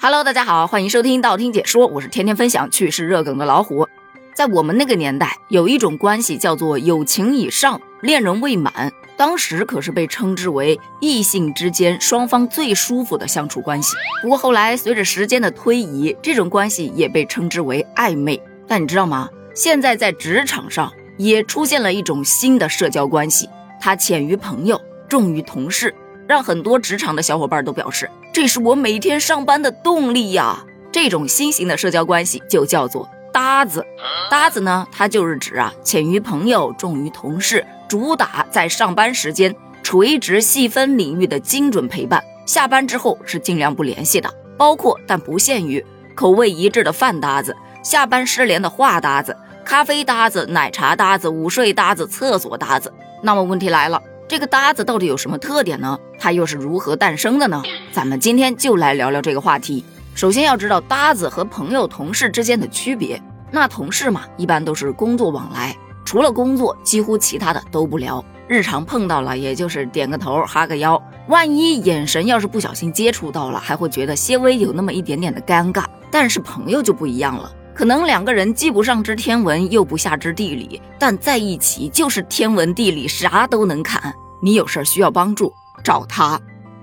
[0.00, 3.88] Hello，大家好，欢迎收听道听解说，我是天天分享趣事热梗的老虎。
[4.32, 13.96] 在我们那个年代，有一种关系叫做友情以上，恋人未满，当时可是被称之为异性之间双方最舒服的相处关系。
[14.22, 18.40] 不过后来随着时间的推移，这种关系也被称之为暧昧。
[18.68, 19.28] 但你知道吗？
[19.52, 23.48] 现在在职场上也出现了一种新的社交关系，
[23.80, 25.92] 它浅于朋友，重于同事。
[26.28, 30.62] 让很多职场的小伙伴都表示，这是我每天上班的动力呀。
[30.92, 33.84] 这种新型的社交关系就叫做搭子。
[34.30, 52.92] 搭子呢，它就是指啊，浅于朋友，重于同事，主打在上班时间垂直细分领域的精准陪伴，下班之后是尽量不联系的，包括但不限于口味一致的饭搭子，下班失联的话搭子，咖啡搭子，奶茶搭子，午睡搭子，厕所搭子。
[53.22, 54.02] 那么问题来了。
[54.28, 55.98] 这个搭子到底有什么特点呢？
[56.18, 57.62] 它又是如何诞生的呢？
[57.92, 59.84] 咱们今天就来聊聊这个话题。
[60.14, 63.22] 首先要知道搭子和朋友、同事之间的区别。
[63.50, 68.22] 那同事嘛，一般都是工作往来，除了工作，几乎其他的都不聊。
[68.48, 71.00] 日常碰到了，也就是点个头、哈个腰。
[71.28, 75.84] 万一眼神要是不小心接触到了，还会觉得些微有那么一点点的尴尬。
[76.10, 77.52] 但是朋友就不一样了。
[77.74, 84.12] 可能两个人既不上知天文，又不下知地理，但在一起就是天文地理，啥都能侃。
[84.42, 86.38] 你有事儿需要帮助，找他；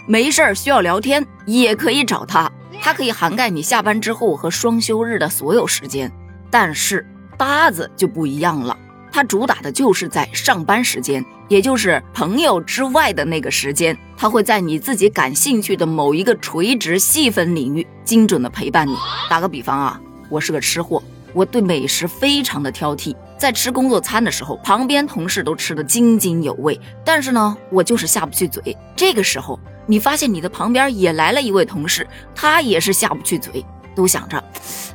[0.07, 2.51] 没事儿需要聊天，也可以找他。
[2.81, 6.11] 他可以涵盖你下班之后和双休日的所有时间。
[6.51, 7.05] 但是
[7.37, 8.77] 搭子就不一样了，
[9.11, 18.95] 他主打的就是在上班时间，也就是朋友之外的那个时间，他会在你自己感兴趣的某一个垂直细分领域，精准的陪伴你。
[19.29, 19.99] 打个比方啊。
[20.27, 21.03] 我是个吃货，
[21.35, 23.13] 我对美食非常的挑剔。
[23.37, 28.75] 在吃工作餐的时候，旁边同事都吃得津津有味，但是呢，我就是下不去嘴。
[28.95, 34.41] 这个时候，你发现你的旁边也来了一位同事，他也是下不去嘴，都想着，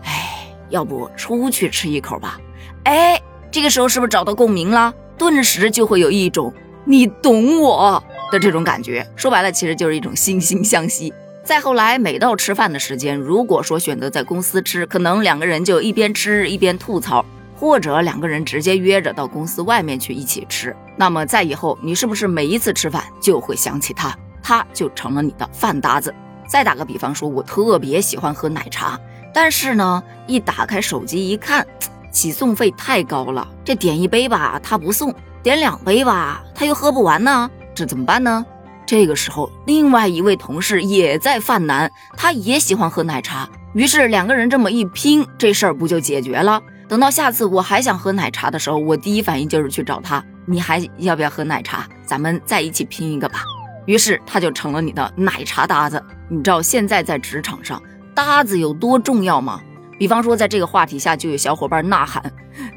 [0.03, 2.41] 哎，要不出去吃一口吧？
[2.85, 4.93] 哎，这个时候是不是找到共鸣了？
[5.19, 6.51] 顿时就会有一种
[6.87, 9.07] 你懂我的这种感觉。
[9.15, 11.13] 说白了，其实就是一种惺惺相惜。
[11.43, 17.25] 再后来，每到吃饭的时间，如果说选择在公司吃，可能两个人就一边吃一边吐槽，
[17.57, 20.75] 或者两个人直接约着到公司外面去一起吃。
[20.97, 26.15] 那么在以后，你是不是每一次吃饭就会想起他，他就成了你的饭搭子？
[26.47, 29.01] 再打个比方说，我特别喜欢喝奶茶，
[29.33, 31.67] 但是呢，一打开手机一看，
[32.13, 35.13] 起送费太高了，这点一杯吧他不送，
[35.43, 38.45] 点两杯吧他又喝不完呢，这怎么办呢？
[38.91, 43.49] 这个时候，另外一位同事也在犯难，他也喜欢喝奶茶。
[43.73, 46.61] 于是两个人这么一拼，这事儿不就解决了？
[46.89, 50.21] 等到下次我还想喝奶茶的时候，我第一反应就是去找他。
[50.45, 51.87] 你还要不要喝奶茶？
[52.05, 53.45] 咱们再一起拼一个吧。
[53.87, 56.03] 于是他就成了你的奶茶搭子。
[56.29, 57.81] 你知道现在在职场上
[58.13, 59.61] 搭子有多重要吗？
[60.01, 62.21] 比方说，在这个话题下，就有小伙伴呐喊：“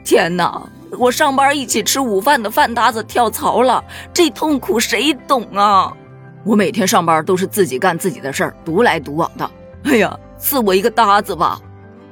[0.05, 0.61] 天哪！
[0.91, 5.91] 我上班一起吃午饭的饭搭子跳槽了，这痛苦谁懂啊？”
[6.43, 9.49] 我每天上班都是自己干自己的事儿，独来独往的。
[9.83, 11.59] 哎呀，赐我一个搭子吧！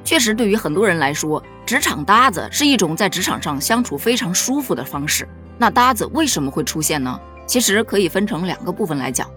[0.05, 5.27] 确实，对于很多人来说，职场搭子是一种在职场上相处非常舒服的方式。
[5.57, 7.19] 那搭子为什么会出现呢？
[7.45, 9.29] 其实可以分成两个部分来讲：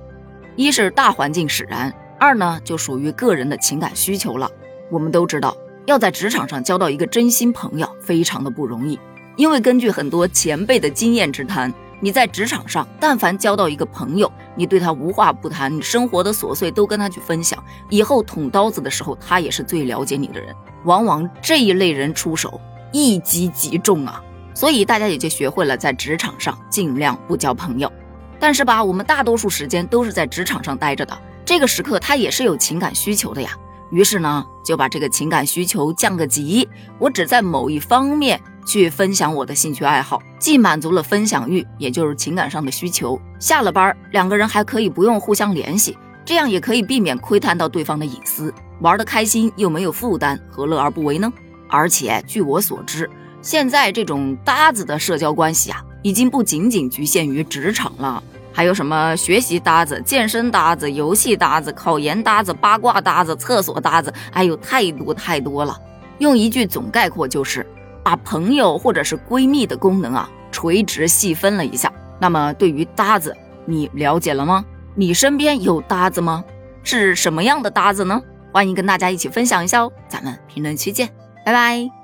[0.54, 4.48] 一是大环境使然，二呢就属于个人的情感需求了。
[4.90, 5.56] 我们都知道，
[5.86, 8.98] 要在职场上交到一个真心朋友，非常的不容易，
[9.36, 11.74] 因为根据很多前辈的经验之谈。
[12.00, 20.54] 你在职场上，但凡交到一个朋友，你对他无话不谈，生活的琐碎都跟他去分享，以后捅刀子的时候，他也是最了解你的人。
[20.84, 22.60] 往往这一类人出手
[22.92, 24.22] 一击即中啊，
[24.54, 27.90] 所以大家也就学会了在职场上尽量不交朋友。
[28.38, 33.56] 但是吧，我们大多数时间都是在职场上待着的，这个时刻他也是有情感需求的呀。
[33.90, 36.68] 于是呢，就把这个情感需求降个级，
[36.98, 38.40] 我只在某一方面。
[38.64, 43.20] 去分享我的兴趣爱好，既满足了分享欲，也就是情感上的需求。
[43.38, 51.32] 下了班，两个人还可以不用互相联系，这样也可以避免窥探到对方的隐私，玩得开心又没有负担，何乐而不为呢？
[51.68, 53.08] 而且据我所知，
[53.42, 58.22] 现在这种搭子的社交关系啊，已经不仅仅局限于职场了，
[58.52, 65.76] 还有什么学习搭子、健身搭子、游戏搭子、考研搭子、八卦搭子、厕所搭子，哎呦，太多太多了。
[66.18, 67.66] 用一句总概括就是。
[68.04, 71.92] 把朋友或者是闺蜜的功能啊，垂直细分了一下。
[72.20, 74.64] 那么对于搭子，你了解了吗？
[74.94, 76.44] 你身边有搭子吗？
[76.84, 78.22] 是什么样的搭子呢？
[78.52, 79.90] 欢迎跟大家一起分享一下哦。
[80.06, 81.08] 咱们评论区见，
[81.44, 82.03] 拜拜。